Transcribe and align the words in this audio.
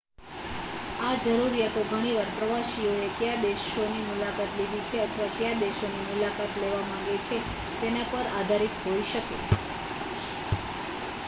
આ 0.99 1.17
જરૂરિયાતો 1.25 1.81
ઘણી 1.89 2.13
વાર 2.15 2.31
પ્રવાસીએ 2.31 3.09
કયા 3.11 3.43
દેશોની 3.43 4.01
મુલાકાત 4.07 4.57
લીધી 4.57 4.81
છે 4.89 5.03
અથવા 5.03 5.29
કયા 5.35 5.61
દેશોની 5.61 6.03
મુલાકાત 6.07 6.57
લેવા 6.57 6.81
માગે 6.89 7.21
છે 7.23 7.37
તેના 7.79 8.09
પર 8.11 8.33
આધારિત 8.33 8.83
હોઈ 8.83 9.07
શકે 9.07 9.41